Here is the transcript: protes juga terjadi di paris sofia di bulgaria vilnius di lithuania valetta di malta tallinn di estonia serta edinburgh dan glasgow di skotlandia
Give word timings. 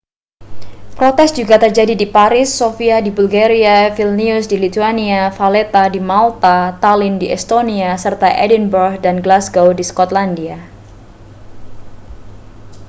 protes 0.99 1.29
juga 1.39 1.55
terjadi 1.63 1.93
di 2.01 2.07
paris 2.15 2.49
sofia 2.59 2.97
di 3.05 3.11
bulgaria 3.17 3.77
vilnius 3.97 4.43
di 4.51 4.57
lithuania 4.63 5.21
valetta 5.39 5.83
di 5.93 5.99
malta 6.11 6.55
tallinn 6.83 7.17
di 7.21 7.27
estonia 7.37 7.89
serta 8.03 8.27
edinburgh 8.45 8.95
dan 9.05 9.15
glasgow 9.25 9.67
di 9.77 9.83
skotlandia 9.91 10.57